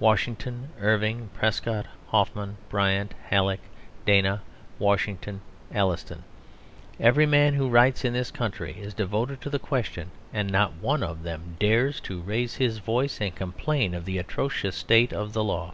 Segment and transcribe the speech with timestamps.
[0.00, 3.60] Washington Irving, Prescott, Hoffman, Bryant, Halleck,
[4.04, 4.42] Dana,
[4.80, 5.40] Washington
[5.72, 6.24] Allston
[6.98, 11.04] every man who writes in this country is devoted to the question, and not one
[11.04, 15.44] of them dares to raise his voice and complain of the atrocious state of the
[15.44, 15.72] law.